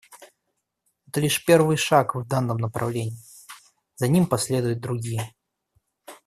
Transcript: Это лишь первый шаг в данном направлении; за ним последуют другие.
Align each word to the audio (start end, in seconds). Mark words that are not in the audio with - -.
Это 1.07 1.19
лишь 1.19 1.45
первый 1.45 1.77
шаг 1.77 2.15
в 2.15 2.27
данном 2.27 2.57
направлении; 2.57 3.21
за 3.97 4.07
ним 4.07 4.25
последуют 4.25 4.79
другие. 4.81 5.29